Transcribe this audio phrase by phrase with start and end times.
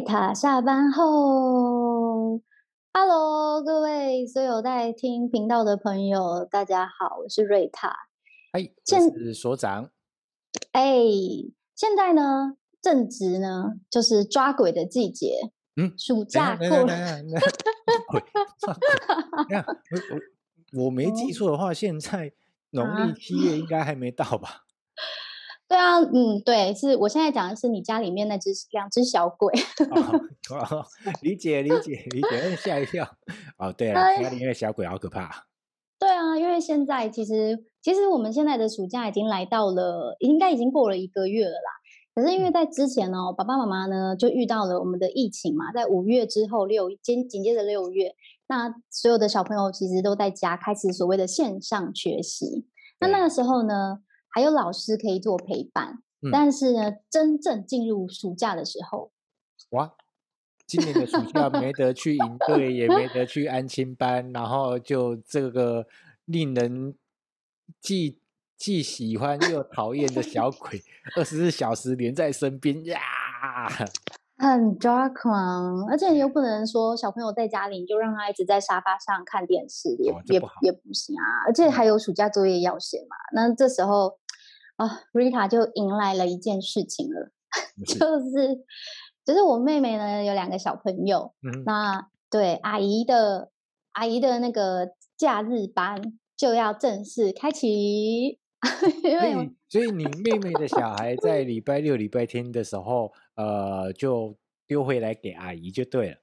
[0.00, 2.40] 瑞塔下班后
[2.94, 7.94] ，Hello，各位所有在听频道的朋友，大家好，我是瑞塔。
[8.50, 9.90] 嗨，我是所长。
[10.72, 10.96] 哎，
[11.76, 15.52] 现在呢，正值呢，就是抓鬼的季节。
[15.76, 16.94] 嗯，暑假过了。
[20.72, 22.32] 我我没记错的话，现在
[22.70, 24.64] 农历七月应该还没到吧？
[25.70, 29.54] 对啊，嗯，对，是我现在讲的是你家里面那只两只小鬼。
[29.88, 30.20] 哦
[30.50, 30.84] 哦、
[31.22, 33.08] 理解理解理解，吓一跳。
[33.56, 35.46] 哦，对了，家里面的小鬼好可怕。
[35.96, 41.70] 对啊，因为现在其实其实我们现在的暑假已经来到了，应该已经过了一个月了啦。
[42.16, 48.16] 可是因为在之前呢，爸爸妈妈呢就遇到了我们的疫情嘛，在五月之后六紧紧接着六月，
[48.48, 52.66] 那所有的小朋友其实都在家开始所谓的线上学习。
[52.98, 54.00] 那那个时候呢？
[54.30, 59.10] 还有老师可以做陪伴，嗯、但是呢，真正进入暑假的时候，
[59.70, 59.92] 哇，
[60.66, 65.86] 今年的暑假没得去营队，也没得去安亲班，然后就这个
[66.24, 66.94] 令人
[67.80, 68.18] 既
[68.56, 70.82] 既喜欢又讨厌的小鬼，
[71.16, 72.98] 二十四小时连在身边呀。
[74.40, 81.44] 很抓狂，而且你又不能说小朋友在家里，你就让他一直在沙发上看电视，也、哦、也也不行啊。
[81.46, 84.18] 而且还有暑假作业要写嘛，那这时候
[84.76, 87.30] 啊，Rita 就迎来了一件事情了，
[87.86, 88.64] 就是
[89.26, 93.50] 就是我妹妹呢有两个小朋友，嗯、那对阿姨的
[93.92, 94.88] 阿姨的那个
[95.18, 98.39] 假日班就要正式开启。
[99.02, 106.16] 因为所以，所以你妹妹的小孩在礼拜六、礼拜天的时候，呃，就丢回来给阿姨就对了。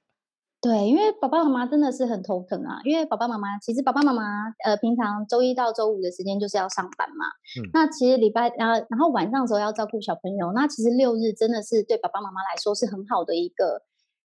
[0.60, 2.80] 对，因为爸爸妈妈真的是很头疼啊。
[2.84, 4.22] 因为爸爸妈妈其实爸爸妈妈
[4.64, 7.26] 呃，平常周一到周五的时间就是要上班嘛。
[7.60, 7.70] 嗯。
[7.72, 13.82] 那其实礼拜然后然后晚上的时候要照顾小朋友，那其实六日真的是对爸爸妈妈来说是很好的一个。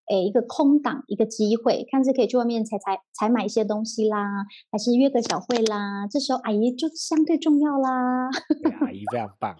[0.07, 6.05] 诶，一个空档，一个机会，看是可以去外面采采采买一些东西啦，还是约个小会啦？
[6.09, 8.29] 这时候阿姨就相对重要啦。
[8.61, 9.55] 对，阿 姨非常棒，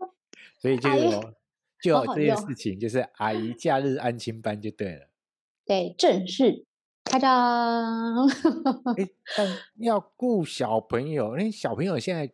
[0.60, 1.34] 所以就有
[1.82, 5.08] 就有这件事情，就是阿姨假日安亲班就对了。
[5.66, 6.64] 对，正式
[7.04, 8.28] 开张。
[9.78, 12.32] 要顾小朋友，那小朋友现在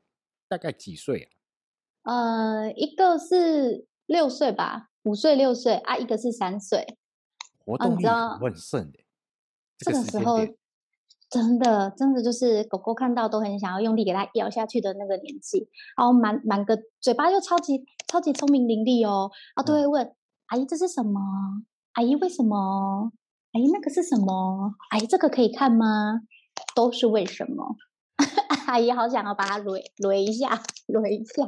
[0.48, 1.28] 大概几岁
[2.02, 2.62] 啊？
[2.62, 6.96] 呃，一个是六岁吧，五岁六岁啊，一个是三岁。
[7.68, 8.98] 活动力很盛的，
[9.78, 10.38] 这个时候
[11.28, 21.20] 真的真的就是狗狗看到都很想要用力给它咬下去的那个年纪，然后满满个嘴巴又超级超级聪明伶俐哦，啊都会问、嗯、阿姨这是什么？
[21.92, 23.12] 阿姨为什么？
[23.52, 24.72] 阿姨那个是什么？
[24.88, 26.20] 阿姨这个可以看吗？
[26.74, 27.76] 都是为什么？
[28.66, 31.44] 阿姨好想要把它捋捋一下，捋一下。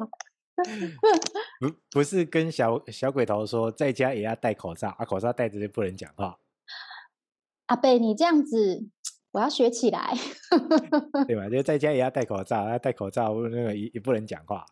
[1.61, 6.39] 不不是跟小小鬼头说，在家也要戴口罩啊，口罩戴着就不能讲话。
[7.67, 8.89] 阿贝，你这样子，
[9.33, 10.13] 我要学起来，
[11.29, 11.49] 对吧？
[11.49, 14.67] 就在家也要戴口罩，要戴口罩，那个也也不能讲话。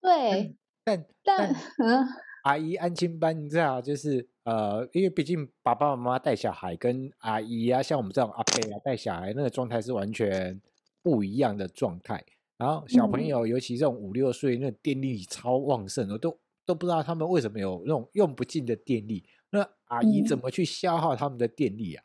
[0.00, 2.08] 对，但但，但
[2.42, 10.60] 阿姨安亲班，你知道，就是呃，因为毕竟爸爸妈妈带小孩跟阿姨啊，像我们这种阿伯啊带小孩，那个状态是完全
[11.02, 12.22] 不一样的状态。
[12.56, 19.24] 然后小朋友，尤其这种五六岁，那电力超旺盛的，都都不知道他们为什么有那种用不尽的电力。
[19.50, 22.04] 那阿姨怎么去消耗他们的电力啊？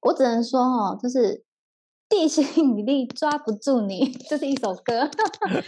[0.00, 1.44] 我只能说哦，就是
[2.08, 5.60] 地心引力抓不住你，这是一首歌， 或者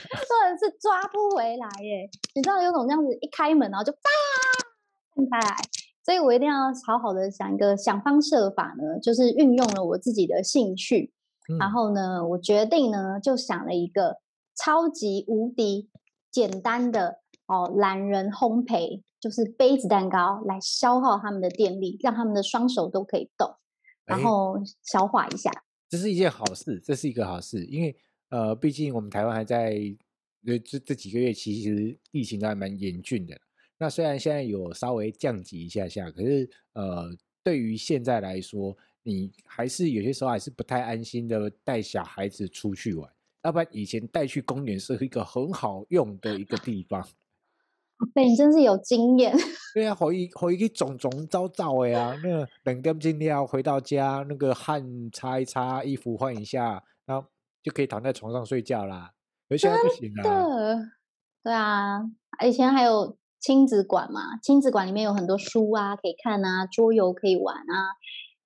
[0.58, 2.08] 是抓不回来耶。
[2.34, 3.98] 你知道有种这样子一开门然后就啪
[5.30, 5.56] 开来，
[6.02, 11.12] 所以我一定要好好的想一个想方设法呢，就是运用了我自己的兴趣。
[11.58, 14.18] 然后呢，我决定呢，就想了一个
[14.54, 15.90] 超级无敌
[16.30, 23.54] 简单的哦，懒人烘焙，就是杯子蛋糕，来消耗他们的电力，让他们的双手都可以动，
[24.04, 25.50] 然后消化一下。
[25.88, 27.94] 这是一件好事，这是一个好事，因为
[28.30, 29.74] 呃，毕竟我们台湾还在
[30.64, 33.36] 这这几个月，其实疫情都还蛮严峻的。
[33.78, 37.10] 那虽然现在有稍微降级一下下，可是呃，
[37.42, 43.10] 对于现在来说，你还是有些时候还是不太安心的带小孩子出去玩，
[43.42, 47.06] 要不然以前带去公园是一个很好用的一个地方。
[48.14, 49.32] 对，你真是有经验。
[49.74, 57.26] 对啊，回回去肿肿糟糟的呀，那个两点钟要回到家，那个汗擦一擦，衣服换一下，然后
[57.62, 59.12] 就可以躺在床上睡觉啦。
[59.48, 60.78] 而现在不行了。
[61.42, 62.00] 对啊，
[62.44, 67.94] 以前还有亲子馆嘛，亲子馆里面有很多书啊可以看啊，桌游可以玩啊。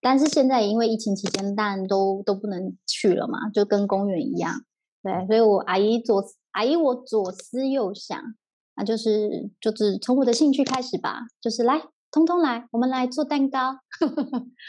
[0.07, 4.65] 但是现在因为疫情期间，当然都都不能去了嘛，就跟公园一样。
[5.03, 8.17] 对，所以我阿姨左阿姨我左思右想，
[8.77, 11.83] 那就是就是从我的兴趣开始吧，就是来
[12.13, 13.81] 通通来，我们来做蛋糕。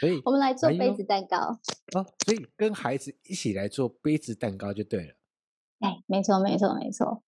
[0.00, 1.60] 所以我们来做杯子蛋糕。
[1.94, 5.14] 哦，所以跟孩子一起来做杯子蛋糕就对了。
[5.78, 7.22] 哎，没错，没错，没错。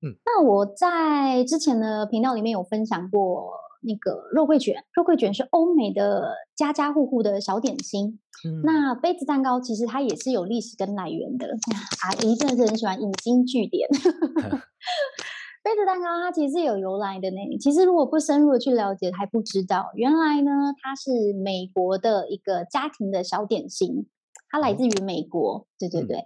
[0.00, 8.18] 嗯，那我在之前的频道里面有分享过那个肉桂卷，肉桂卷是欧美的家家户户的小点心。
[8.44, 11.46] 嗯，那杯子蛋糕其实它也是有历史跟来源的。
[12.02, 13.88] 阿姨真的是很喜欢引经据典。
[15.62, 17.36] 杯子蛋糕它其实是有由来的呢。
[17.60, 20.50] 其实如果不深入的去了解，还不知道原来呢，
[20.82, 24.06] 它是美国的一个家庭的小点心，
[24.48, 25.66] 它来自于美国。
[25.78, 26.16] 对对对。
[26.16, 26.24] 嗯，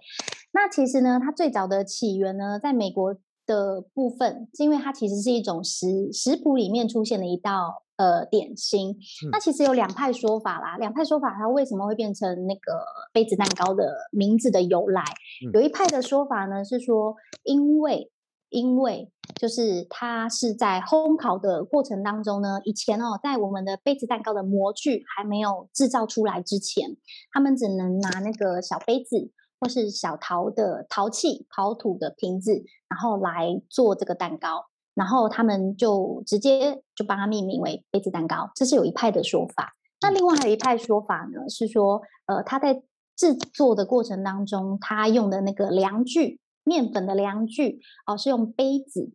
[0.52, 3.16] 那其实呢，它最早的起源呢，在美国。
[3.46, 8.90] 的部分是因为它其实是一种食食谱里面出现的一道呃点心，
[9.24, 15.02] 嗯、那其实有两派说法啦，两派说法它为什么会变成那个杯子蛋糕的名字的由来？
[15.46, 17.14] 嗯、有一派的说法呢是说，
[17.44, 18.10] 因为
[18.48, 19.10] 因为
[19.40, 26.96] 就是它是在烘烤的过程当中呢，以前哦在我们的杯子蛋糕的模具还没有制造出来之前，
[27.32, 29.30] 他们只能拿那个小杯子。
[29.60, 39.74] 或是小陶的陶器、陶土的瓶子，然后来做这个蛋糕，然后他们就直接就把它命名为杯子蛋糕，这是有一派的说法。
[40.00, 42.82] 那另外还有一派说法呢，是说，呃，他在
[43.16, 49.12] 制作的过程当中，他用的那个量具，面粉的量具，哦，是用杯子。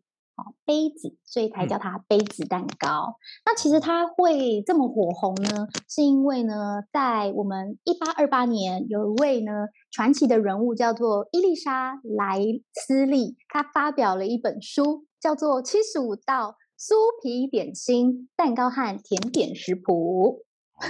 [0.66, 3.08] 杯子，所以才叫它杯子蛋糕。
[3.10, 9.52] 嗯、那其实它会这么火红呢，是因为呢，在我们一八二八年，有一位呢
[9.92, 12.40] 传奇的人物叫做伊丽莎莱
[12.74, 20.44] 斯利，她发表了一本书，叫做《七十五道酥皮点心蛋糕和甜点食谱》。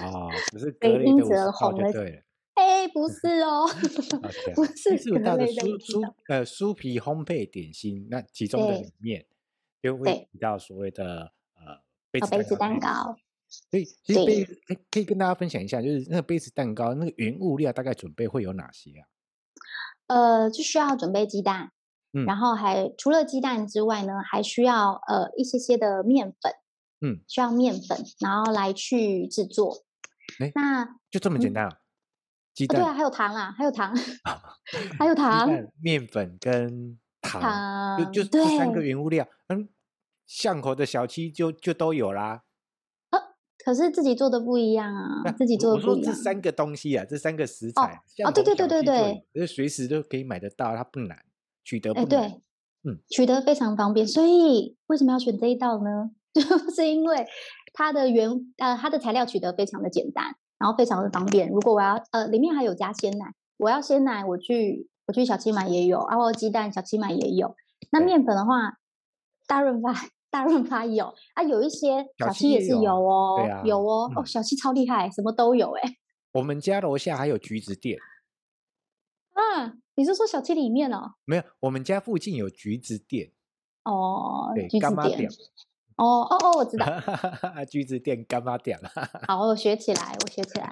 [0.05, 2.21] 哦，不是格雷的五十道就对了。
[2.55, 4.53] 哎，不是哦，Okay.
[4.55, 9.25] 不是七十五道的酥酥呃酥皮烘焙点心，那其中的里面。
[9.83, 11.81] 就会提到所谓的呃
[12.11, 13.15] 杯子杯子蛋糕，
[13.49, 19.07] 所以其实杯对可以跟大家分享一下，就是那个杯子蛋糕那个原物料大概准备会有哪些啊？
[20.05, 21.71] 呃，就需要准备鸡蛋，
[22.13, 26.53] 嗯，然后还除了鸡蛋之外呢，还需要呃一些些的面粉，
[27.01, 29.83] 嗯，需要面粉，然后来去制作。
[30.39, 31.80] 诶那就这么简单啊？
[32.53, 33.95] 鸡蛋、对啊，还有糖啊，还有糖，
[34.97, 35.49] 还有糖，
[35.81, 36.97] 面粉跟。
[37.23, 39.69] 糖就就这三个原物料，嗯，
[40.25, 42.41] 巷口的小七就就都有啦。
[43.11, 43.23] 呃、啊，
[43.63, 45.99] 可是自己做的不一样啊，自己做的不一样。
[45.99, 51.15] 我说这三个东西啊，这三个食材，哦，哦对对对对对，就随时都可以买得到，它不难
[51.63, 52.05] 取得不难。
[52.23, 52.41] 哎，对，
[52.91, 54.05] 嗯，取得非常方便。
[54.05, 56.09] 所以为什么要选这一道呢？
[56.33, 57.27] 就是因为
[57.71, 61.49] 它的原呃它的材料取得非常的简单，然后非常的方便。
[61.49, 64.87] 如果我要呃里面还有加鲜奶，我要鲜奶我去。
[65.07, 67.53] 我去小七买也有，啊，我鸡蛋小七买也有。
[67.89, 68.77] 那面粉的话，
[69.45, 69.93] 大润发
[70.29, 75.95] 大润发有啊，有一些小七也是有哦，有，啊、有哦，嗯、哦，小七超厉害，什么都有哎。
[76.33, 77.99] 我们家楼下还有橘子店。
[79.33, 81.15] 啊，你是说小七里面哦？
[81.25, 83.31] 没有，我们家附近有橘子店。
[83.83, 85.29] 哦，对橘子店。
[86.01, 86.85] 哦哦哦，我知道。
[87.69, 88.79] 橘子店柑仔店。
[89.27, 90.67] 好，我学起来，我学起来。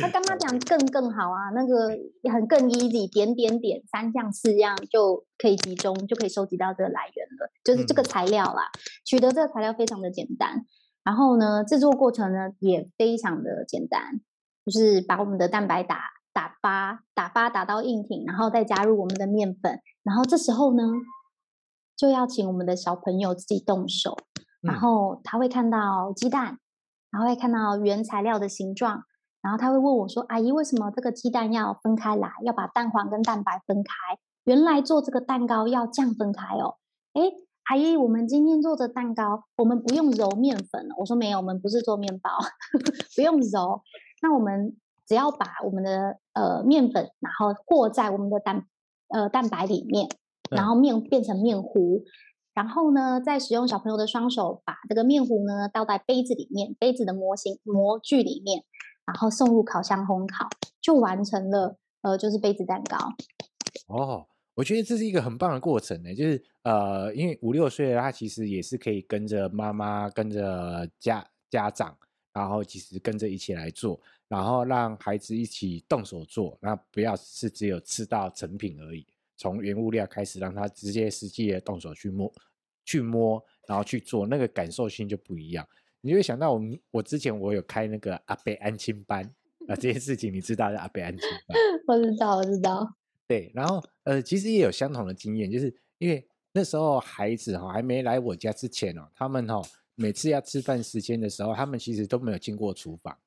[0.00, 10.64] 那干妈店更更好啊，那个也很更 easy，点点点，三项四样就可以集中，就可以收集到这个来源了，就是这个材料啦，嗯、取得这个材料非常的简单，
[11.02, 14.20] 然后呢，制作过程呢也非常的简单，
[14.64, 15.98] 就是把我们的蛋白打
[16.32, 20.84] 打发打发打到硬挺，然后再加入我们的面粉，然后这时候呢
[21.96, 24.16] 就要请我们的小朋友自己动手，
[24.62, 26.58] 然后他会看到鸡蛋，
[27.10, 29.04] 然后会看到原材料的形状。
[29.42, 32.30] 然后他会问我说：“阿姨，为什么这个鸡蛋要分开来？
[32.44, 33.92] 要把蛋黄跟蛋白分开？
[34.44, 36.76] 原来做这个蛋糕要这样分开哦。”
[37.14, 37.22] 哎，
[37.64, 40.86] 阿姨，我们今天做的蛋糕，我们不用揉面粉。
[40.96, 42.30] 我说没有，我们不是做面包，
[43.16, 43.82] 不用揉。
[44.22, 44.76] 那我们
[45.08, 48.64] 只要把我们的呃面粉，然后和在我们的蛋
[49.08, 50.08] 呃蛋白里面，
[50.50, 52.04] 然后面变成面糊，
[52.54, 58.64] 然后呢，再使用小朋友的双手把这个面糊呢倒在杯子里面，杯子的模型模具里面。
[59.04, 60.48] 然后送入烤箱烘烤，
[60.80, 61.76] 就完成了。
[62.02, 62.96] 呃，就是杯子蛋糕。
[63.88, 66.14] 哦，我觉得这是一个很棒的过程呢。
[66.14, 71.98] 就是呃，因为五六岁他其实也是可以跟着妈妈、跟着家家长，
[72.32, 76.56] 然后其实跟着一起来做，然后让孩子一起动手做。
[76.60, 79.04] 那不要是只有吃到成品而已，
[79.42, 82.32] 从原物料开始，让他直接实际的动手去摸、
[82.84, 85.66] 去摸，然后去做，那个感受性就不一样。
[86.00, 89.24] 你会想到我们，我之前我有开那个阿贝安亲班
[89.66, 91.58] 啊，这件事情你知道的阿贝安亲班？
[91.88, 92.96] 我知道，我知道。
[93.26, 99.60] 对，然后呃，其实也有相同的经验，就是因为那时候孩子哈还没来我家之前哦，他们哈
[99.96, 103.18] 每次要吃饭时间的时候，他们其实都没有进过厨房，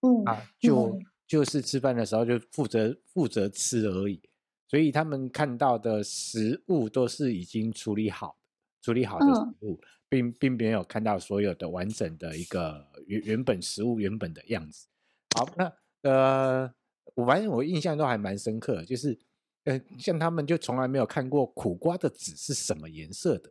[0.00, 4.20] 嗯啊，就、嗯、就是吃饭的时候就负责负责吃而已，
[4.68, 8.36] 所以他们看到的食物都是已经处理好
[8.82, 14.86] 处理好的食物，嗯、并并没有看到所有的完整的一个原原本食物原本的样子。
[15.34, 15.72] 好，那
[16.02, 16.72] 呃，
[17.14, 19.18] 我反正我印象都还蛮深刻的，就是
[19.64, 23.50] 呃，像他们就从来没有看过苦瓜的籽是什么颜色的。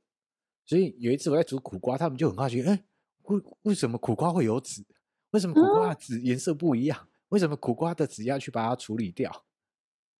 [0.65, 2.83] 所以有一次我在煮苦瓜，他们就很好奇，哎，
[3.23, 4.85] 为为什么苦瓜会有籽？
[5.31, 6.97] 为什么苦瓜的籽颜色不一样？
[7.01, 9.45] 嗯、为什么苦瓜的籽要去把它处理掉？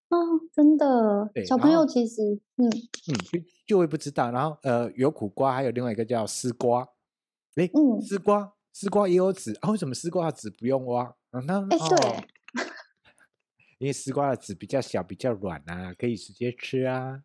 [0.10, 2.22] 啊、哦，真的，小朋友其实，
[2.56, 4.32] 嗯嗯，就就会不知道。
[4.32, 6.88] 然后呃，有苦瓜，还有另外一个叫丝瓜，
[7.56, 9.70] 哎，嗯，丝瓜，丝瓜也有籽啊？
[9.72, 11.04] 为什么丝瓜的籽不用挖？
[11.32, 12.24] 啊，那哎，对、哦，
[13.80, 17.24] 因为丝瓜的籽比较小，比较软啊，可以直接吃啊。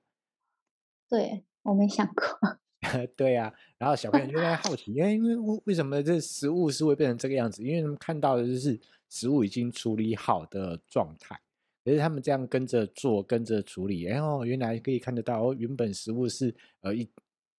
[1.08, 2.58] 对，我没想过。
[3.16, 7.62] 对呀、啊，然后小朋友就在好奇，因为因为为为什么这食物是会变成这个样子？
[7.62, 11.40] 因为他们看到的就是食物已经处理好的状态，
[11.84, 17.10] 可是他们这样跟着做，跟着处理，然后原来可以看得到哦，原本食物是呃一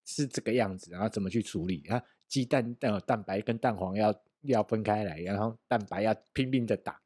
[0.05, 2.01] 是这个样子，然后怎么去处理啊？
[2.27, 6.99] 鸡蛋呃蛋白跟蛋黄要要分开来，然后蛋白要拼命的打，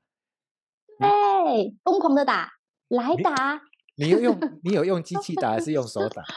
[1.00, 2.54] 对，疯狂的打，
[2.90, 3.62] 来打，
[3.96, 6.24] 你，你有用你有用机器打还是用手打？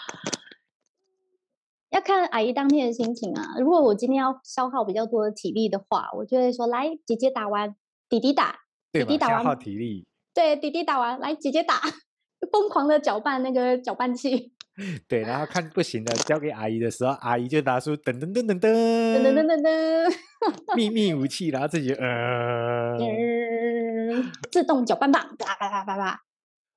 [1.90, 3.56] 要看阿姨当天的心情啊。
[3.58, 7.75] 如果我今天要消耗比较多的体力的话，我就会说：“来，姐姐打完，
[8.08, 8.60] 弟弟打。”
[8.92, 10.06] 弟弟打完，消耗体力。
[10.34, 11.80] 对，弟弟打完，来，姐姐打，
[12.52, 14.52] 疯狂的搅拌那个搅拌器。
[15.08, 26.22] 对，然后看不行的，交给阿姨的时候，阿姨就拿出噔噔噔噔噔噔噔噔噔噔秘密武器，然后自己呃、嗯，自动搅拌棒，啪啪啪啪啪，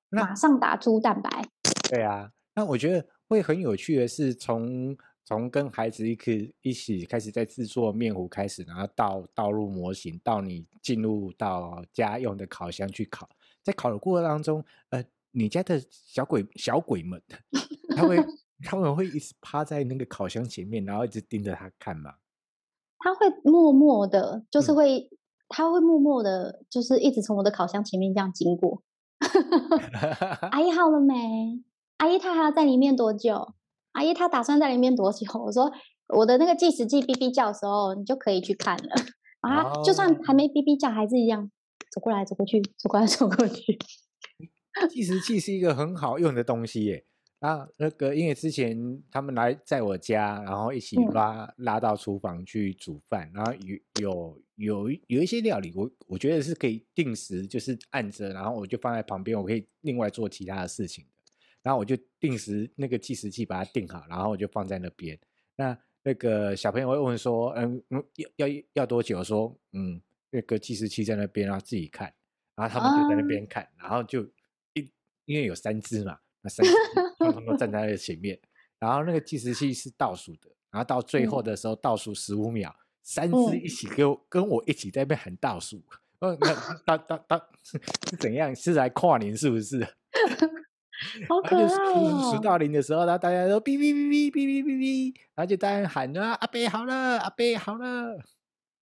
[0.10, 1.29] 马上打出蛋白。
[1.89, 3.05] 对啊，那我觉得。
[3.29, 4.95] 会很有趣的是从，
[5.25, 13.27] 从从跟孩子一起一起开始在制作面糊开始，然后到倒入模型，到你进入到家用的烤箱去烤，
[13.63, 17.22] 在烤的过程当中，呃，你家的小鬼小鬼们，
[17.96, 18.17] 他会
[18.65, 22.13] 他们会一直趴在那个烤箱前面，然后一直盯着他看吗？
[23.00, 25.17] 他会默默的，就是会，嗯、
[25.50, 28.84] 他会默默的，就是一直从我的烤箱前面这样经过。
[30.51, 31.63] 阿姨好了没？
[31.98, 33.53] 阿姨，她还要在里面多久？
[33.93, 35.25] 阿姨，她打算在里面多久？
[35.41, 35.72] 我说，
[36.08, 38.96] 我的那个计时器哔哔叫的时候，你就可以去看了。
[39.41, 39.86] 啊，oh.
[39.86, 41.50] 就算还没哔哔叫，还是一样
[41.93, 43.77] 走过来走过去，走过来走过去。
[44.89, 47.05] 计时器是一个很好用的东西耶。
[47.38, 61.05] 啊，那个因为之前他们来在我家，然后一起拉、嗯、拉到厨房去煮饭，然后有有有有一些料理，我我觉得是可以定时，就是按着，然后我就放在旁边，我可以另外做其他的事情。
[61.62, 65.19] 然后我就定时那个计时器把它定好，然后我就放在那边。
[65.55, 68.03] 那那个小朋友会问说：“嗯嗯，
[68.35, 70.01] 要要要多久？”说：“嗯，
[70.33, 72.13] 那个计时器在那边，然后自己看。”
[72.57, 74.21] 然后他们就在那边看，然后就
[74.73, 74.91] 一
[75.25, 76.73] 因为有三只嘛，那三只
[77.17, 78.39] 他们都站在那前面。
[78.79, 85.81] 然后那个计时器是倒数的，然后到 最后的时候倒数十五秒，三只一起跟我跟我一起在那边喊倒数。
[86.19, 86.53] 嗯，那
[86.85, 87.79] 当当当是
[88.17, 88.53] 怎样？
[88.55, 89.79] 是来跨年是不是？
[91.27, 92.31] 好可爱哦！
[92.31, 98.17] 数到零的时候，然后大家都哔哔哔哔哔哔哔哔，然后就大家喊啊，阿伯好了，阿伯好了。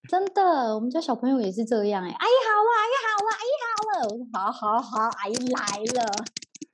[0.10, 4.10] 真的，我们家小朋友也是这样哎，阿姨好了，阿姨好了，阿姨好了。
[4.10, 6.12] 我说好好好，阿姨来了。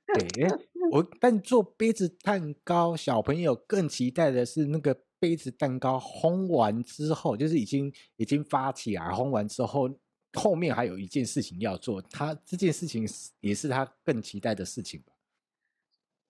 [0.06, 0.48] 对，
[0.90, 9.90] 我但做杯子蛋糕，小朋友更期待的是那个杯子蛋糕烘完之后，就是已经已经发起来，烘完之后，
[10.32, 13.06] 后面还有一件事情要做，他这件事情
[13.40, 15.12] 也是他更期待的事情吧。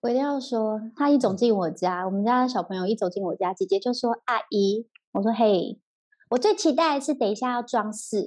[0.01, 5.79] 我一定要说，他一走进我家，我们家的小朋友一走进我家，姐姐就说：“阿姨。”我说：“嘿，
[6.29, 8.25] 我最期待的是等一下要装饰。”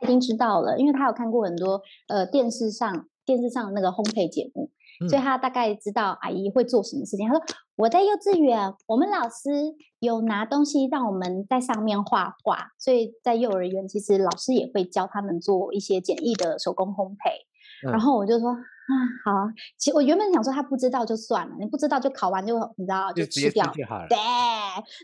[0.00, 4.70] 他已经知道了，因为他有看过很多呃电视上电视上那个烘焙节目，
[5.00, 7.26] 嗯、所以他大概知道阿姨会做什么事情。
[7.26, 7.42] 他说
[7.74, 9.50] ：“我在幼稚园，我们老师
[9.98, 17.47] 有拿东西让我们在上面画画，所以在幼儿园其实老师也会教他们做一些简易的手工烘焙。
[17.86, 18.56] 嗯”然后我就说。
[18.88, 19.52] 啊，好啊！
[19.76, 24.06] 其实我原本想说他不知道就算了，你不知道就烤完就你知道就吃掉，就好了。
[24.08, 24.16] 对，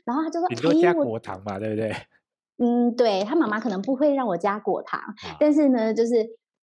[0.07, 1.95] 然后他就说：“你多加果糖嘛，对不对？”
[2.57, 6.15] 嗯，对，他妈妈可能不会让我加果糖，啊、但是呢，就是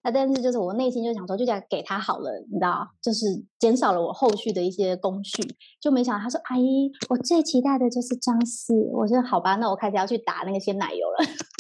[0.02, 3.28] 啊，但是就是我内心就想说，就这样给他好了，你知道，就是
[3.60, 5.44] 减少了我后续的一些工序。
[5.80, 11.18] 就没想到他说：“阿姨，我最期待的就是装饰。”我说：“好吧，那我开始要去打那个鲜奶油了。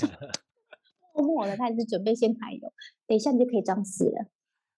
[1.13, 2.73] ”默默的开始准备鲜奶油，
[3.05, 4.25] 等一下你就可以装饰了。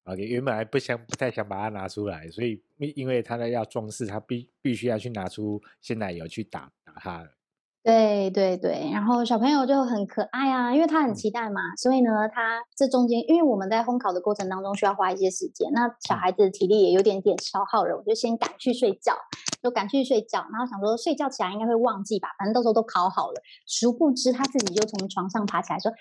[0.05, 7.29] OK，原本还不想不太想把它拿出来，所以因因为他呢要装饰，他必必须要去拿出鲜奶油去打打它。
[7.83, 19.13] 对对对，然后小朋友就很可爱啊，因为他很期待嘛，嗯、所以呢，他这中间，因为我们在烘烤的过程当中需要花一些时间，那小孩子的体力也有点点消耗了，我就先赶去睡觉，
[19.61, 25.91] 就赶去睡觉，然后想说睡觉起来应该会忘记吧，反正到时候都烤好了，殊不知他自己就从床上爬起来说：“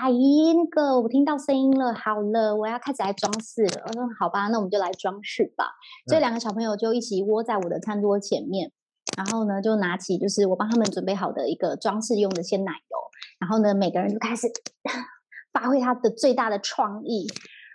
[0.00, 5.72] 阿姨，那个我听到声音了，好了，我要开始来装饰了。”我说：“好吧，那我们就来装饰吧。”
[6.06, 8.72] 这两个小朋友就一起窝在我的餐桌前面。
[9.16, 12.98] 然后呢，就拿起就是我帮他们准备好的一个装饰用的鲜奶油，
[13.38, 14.48] 然后呢，每个人就开始
[15.52, 17.26] 发挥他的最大的创意，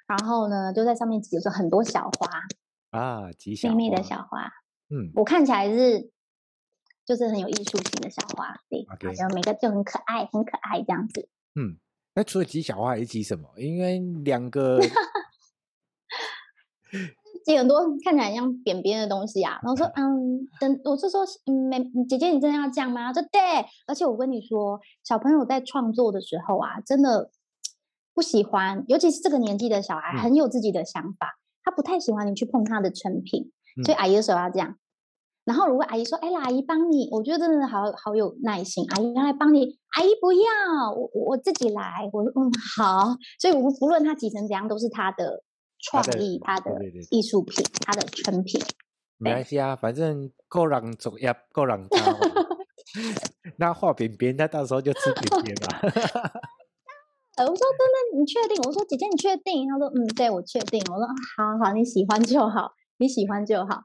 [0.07, 4.43] 然后呢，就在上面挤着很多小花啊，挤小花，美丽的小花，
[4.89, 6.11] 嗯，我看起来是
[7.05, 11.27] 就是很有艺术性的小花，对然后每个就很可爱，很可爱这样子。
[11.55, 11.77] 嗯，
[12.13, 13.47] 那除了挤小花，还挤什么？
[13.57, 14.79] 因为两个。
[17.43, 23.11] 挤很多看起来像扁扁的东西啊，然后说 嗯，等我是说，嗯，没姐姐，你真的要这样吗？
[23.11, 23.41] 说对，
[23.87, 27.31] 而且我跟你说，小朋友在创作的时候啊，真的
[28.13, 33.51] 不喜欢，尤其是这个年纪的小孩，很有自己的想法，嗯、他不太喜欢你去碰他的成品，
[33.83, 34.77] 所以阿姨的时候要这样。
[35.45, 45.43] 嗯、然后如果阿姨说，哎，阿姨帮你，我觉得真的好好有耐心，阿姨要来帮你，阿姨不要，我我自己来，我说嗯好，所以我们不论他挤成怎样，都是他的。
[45.83, 46.71] 创意，他的
[47.09, 48.61] 艺术品，他的成品，
[49.17, 52.15] 没关系啊，反正够让走也够让他。
[53.57, 55.79] 那画扁扁，他到时候就吃扁扁吧。
[55.81, 58.61] 我说真的，你确定？
[58.61, 59.67] 我说姐姐，你确定？
[59.67, 60.79] 他说嗯，对，我确定。
[60.91, 63.81] 我说好好，你喜欢就好，你喜欢就好。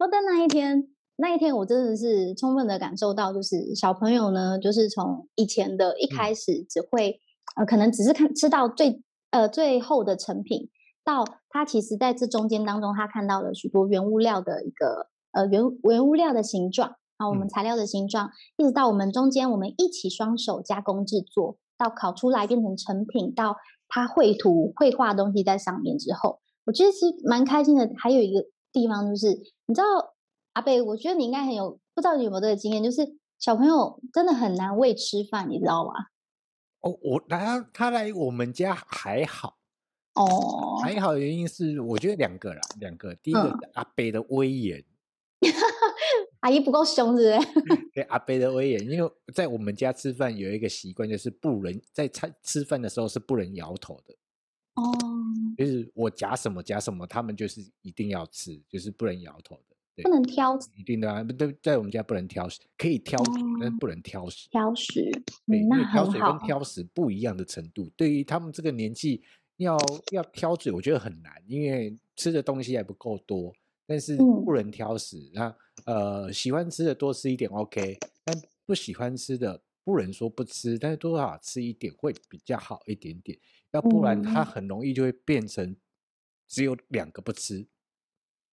[0.00, 7.20] 说但那一天，那一天我真的是充分的感受到，就是小朋友呢，就是从以前的一开始只会、
[7.56, 10.70] 嗯、呃，可能只是看吃到最呃最后的成品。
[11.04, 27.90] 到他其实在这中间当中，他看到了许多原物料的一个呃原原物料的形状啊，我们材料的形状，嗯、一直到我们中间我们一起双手加工制作，到烤出来变成成品，到他绘图绘画东西在上面之后，我觉得是蛮开心的。
[27.98, 29.28] 还有一个地方就是，
[29.66, 29.84] 你知道
[30.52, 35.92] 阿贝，我觉得你应该很有，不知道你有没有这个经验，就是小朋友真的很难喂吃饭，你知道吗？
[36.80, 39.58] 哦，我来他他来我们家还好。
[40.14, 43.14] 哦，还好，原因是我觉得两个啦，两个。
[43.14, 44.78] 第一个是阿伯的威严，
[45.40, 45.52] 嗯、
[46.40, 47.52] 阿姨不够凶，是不是？
[47.94, 54.14] 对，阿伯的威严，因为在我们家吃饭有一个习惯，就是不能在餐吃饭的时候是不能摇头的。
[54.74, 54.82] 哦，
[55.56, 59.76] 就是我夹什么夹什么，他们就是一定要吃，就是不能摇头的。
[59.96, 64.48] 对，不能挑食，一定的啊，对，在我们家不能挑食，可以挑食，哦、但是不能挑食。
[64.50, 65.10] 挑食，
[65.46, 69.22] 对，嗯、因为挑水跟挑食不一样的程度，对于他们这个年纪。
[69.60, 69.76] 要
[70.10, 73.52] 要挑嘴，我觉得很难，因为吃的东西还不够多。
[73.86, 83.38] 但是不能挑食，嗯、那呃喜欢吃的多吃一点 OK，但不喜欢吃的不能说不吃，但是多少吃一点会比较好一点点。
[83.72, 85.76] 要不然它很容易就会变成
[86.48, 87.68] 只有两个不吃，嗯、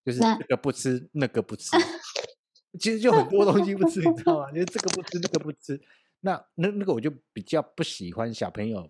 [0.05, 1.71] 就是这个不吃那，个不 吃，
[2.79, 4.51] 其实就很多东西不吃，你知道吗？
[4.51, 5.81] 就是这个不吃那个不吃，
[6.21, 8.89] 那那那个我就比较不喜欢小朋友。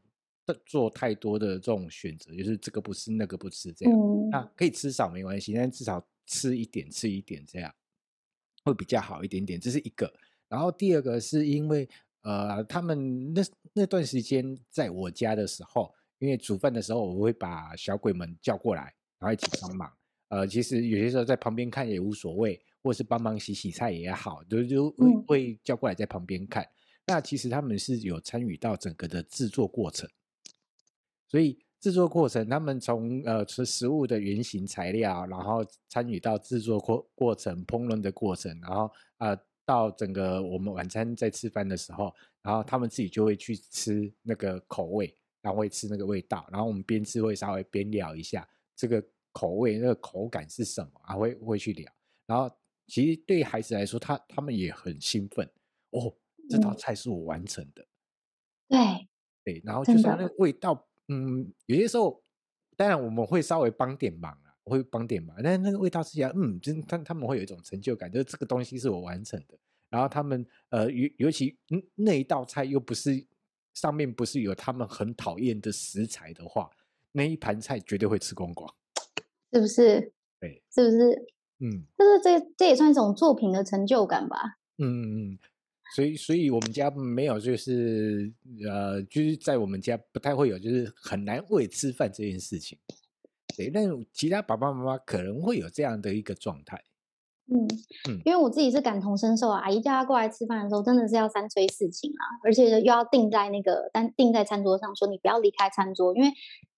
[0.65, 7.69] 做太多的这种选择，就是这个不吃那个不吃这样，嗯、那可以吃少没关系，但至少吃一点吃一点这样
[8.63, 10.09] 会比较好一点点，这是一个。
[10.47, 11.89] 然后第二个是因为
[12.21, 13.41] 呃，他们那
[13.73, 19.91] 那段时间在我家的时候，因为煮饭的时候我会把小鬼们叫过来，然后一起帮忙。
[20.29, 26.63] 呃，其实有些时候在旁边看也无所谓，或是帮忙洗洗菜也好，就就会会叫过来在旁边看。
[26.63, 26.69] 嗯、
[27.07, 30.09] 那其实他们是有参与到整个的制作过程。
[31.27, 51.91] 所以制作过程，他们从呃从食物的原型材料，然后参与到制作过过程、烹饪的过程，然后呃到整个我们晚餐在吃饭的时候，然后他们自己就会去吃那个口味，然后会吃那个味道，然后我们边吃会稍微边聊一下这个口味、那个口感是什么，还会会去聊。
[52.25, 52.49] 然后
[52.87, 55.49] 其实对孩子来说，他他们也很兴奋
[55.91, 56.13] 哦，
[56.49, 57.85] 这道菜是我完成的。
[58.67, 59.07] 对
[59.43, 60.85] 对，然后就算那个味道。
[61.09, 62.21] 嗯，有些时候，
[62.75, 69.57] 当然我们会稍微帮点忙啊，我会帮点忙，但是那个味道吃起来，嗯，真他他们会有一种成就感，就是这个东西是我完成的。
[69.89, 71.57] 然后他们呃，尤尤其
[71.95, 73.25] 那一道菜又不是
[73.79, 76.67] 上面不是有他们很讨厌的食材的话，
[77.11, 78.67] 那一盘菜绝对会吃光光，
[79.53, 80.11] 是不是？
[80.39, 81.27] 对，是不是？
[81.59, 84.57] 嗯，就是这这也算一种作品的成就感吧。
[84.79, 85.39] 嗯嗯嗯。
[85.95, 88.33] 所以，所以我们家没有，就是
[88.67, 92.77] 呃，就是在我们家不太会有，就是很难喂吃饭这件事情。
[93.55, 96.83] 对，但其他爸爸妈妈可能会有这样的一个状态。
[97.49, 97.63] 嗯
[98.09, 106.29] 嗯，因为我自己是感同身受啊，阿姨叫他过来吃饭的时候，真的是要三催四请啊，而且又要定在那个单定在餐桌上，说你不要离开餐桌，因为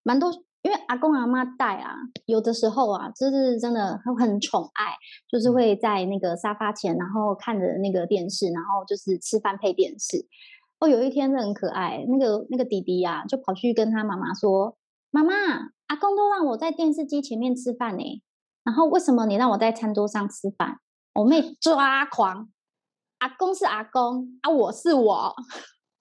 [0.03, 4.93] 蛮多，因为阿公阿妈带啊，有的时候啊，就是真的很很宠爱，
[5.27, 10.27] 就是会在那个沙发前，然后看着那个电视，然后就是吃饭配电视。
[10.79, 14.77] 哦，有一天是很可爱，那个那个弟弟呀、啊，就跑去跟他妈妈说
[15.11, 15.33] ：“妈妈，
[15.87, 18.03] 阿公都让我在电视机前面吃饭呢。”
[18.63, 20.79] 然后为什么你让我在餐桌上吃饭？
[21.13, 22.49] 我妹抓狂，
[23.17, 25.35] 阿公是阿公啊，我是我。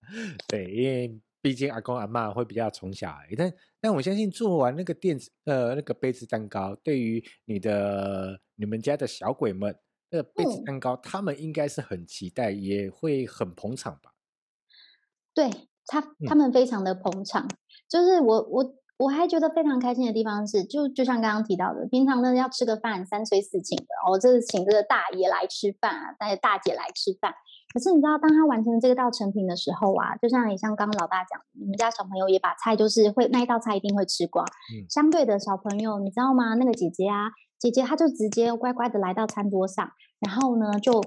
[0.47, 9.75] 对，因为毕竟阿公阿妈会比较宠小孩，但但我相信做完那个电子呃那个杯子蛋糕，对于你的你们家的小鬼们，
[10.11, 14.13] 那个杯子蛋糕，嗯、他们应该是很期待，也会很捧场吧？
[15.33, 17.57] 对他，他们非常的捧场，嗯、
[17.89, 18.78] 就是我我。
[18.99, 27.33] 我还觉得非常开心的地方是，就就像刚刚提到的，平常呢要吃个饭三催四请的，哦，这是请这个大爷来吃饭啊，带大姐来吃饭。
[27.73, 34.45] 可是你知道，当他完成这个道成品的时候啊，就像你像刚刚老大讲，你们家小朋友也把菜就是会那一道菜一定会吃光。
[34.75, 34.83] 嗯。
[34.91, 36.55] 相对的小朋友，你知道吗？
[36.55, 41.01] 那个姐姐啊，姐姐她就直接乖乖的来到餐桌上，然后呢就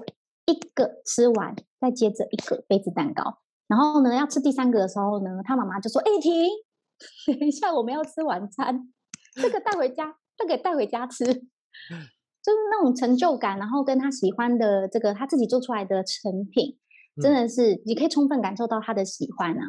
[0.46, 6.32] 一个吃完，再接着一个杯子蛋糕，然后呢要吃第三个的时候呢，他妈妈就说：“哎，停。”
[7.26, 8.92] 等一下，我们要吃晚餐，
[9.34, 16.78] 这个带回家，这个带回家吃， 就是那种成就感，然后跟他喜欢的这个他自己做出来的成品，
[17.20, 19.64] 真的是、嗯、你可以充分感受到他的喜欢啊。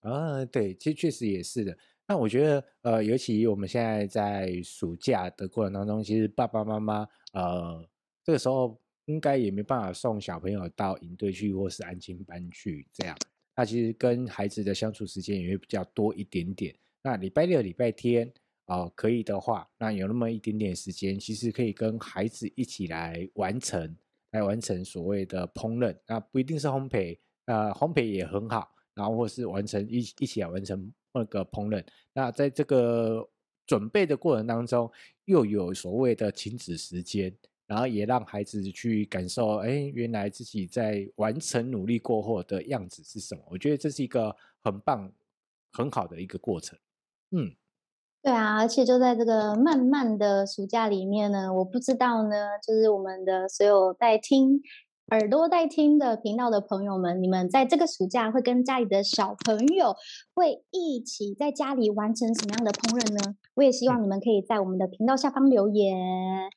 [0.00, 1.76] 啊，对，其实确实也是的。
[2.06, 7.86] 那我觉得，呃，尤其我们现在在暑假的过程当中，其实爸爸妈妈，呃，
[8.24, 13.14] 这个时候应该也没办法送小朋友到营队去，或是安亲班去这样。
[13.58, 16.72] 那其实跟孩子的相处时间也会比较多一点点。
[17.02, 18.32] 那礼拜六、礼拜天
[18.66, 23.96] 啊、呃，可以的话，那有那么一点点时间，其实可以跟孩子一起来完成，
[24.30, 25.92] 来完成所谓的烹饪。
[26.06, 28.70] 那不一定是烘焙，呃，烘焙也很好。
[28.94, 31.84] 然后或是完成一一起来完成那个烹饪。
[32.12, 33.28] 那在这个
[33.66, 34.88] 准备的过程当中，
[35.24, 37.36] 又有所谓的亲子时间。
[37.68, 43.42] 然后也让孩子去感受，哎，原来自己在完成努力过后的样子是什么？
[43.50, 45.12] 我觉得这是一个很棒、
[45.72, 46.76] 很好的一个过程。
[47.30, 47.52] 嗯，
[48.22, 54.60] 对啊，而且就在这个漫漫的暑假里面呢，我不知道呢，就是我们的所有在听。
[55.10, 59.96] 耳朵在听的频道的朋友们，你们在这个暑假会跟家里的小朋友
[60.34, 63.34] 会一起在家里完成什么样的烹饪呢？
[63.54, 65.96] 我也希望你们可以在我们的频道下方留言，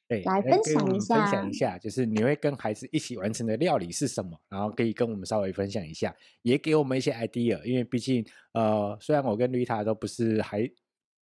[0.06, 10.70] 对，来分享一下，分享一下，就是你会跟孩子一起完成的料理是什么，然后可以跟我们稍微分享一下，也给我们一些 idea，因为毕竟呃，虽然我跟丽塔都不是孩，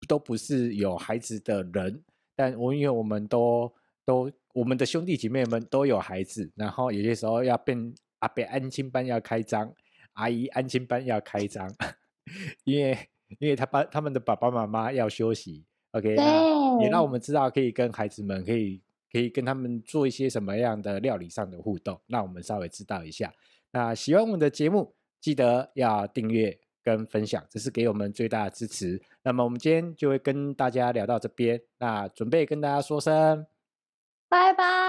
[0.08, 2.04] 都不是有孩子的人，
[2.36, 3.72] 但我因为我们都。
[4.06, 9.74] 都，我们的兄弟姐妹们都有孩子，然后有些时候要变阿伯安亲班要开张，
[10.14, 11.72] 阿姨安亲班要开张，
[12.66, 12.98] 因为
[13.38, 18.82] 因为他爸他们的爸爸妈妈要休息，OK，那也让我们知道可以跟孩子们可以
[19.12, 23.32] 可以跟他们做一些什么样的料理上的互动，那我们稍微知道一下。
[23.72, 29.00] 那喜欢我们的节目，记得要订阅跟分享，这是给我们最大的支持。
[29.22, 33.46] 那么我们今天就会跟大家聊到这边，那准备跟大家说声。
[34.30, 34.88] 拜拜。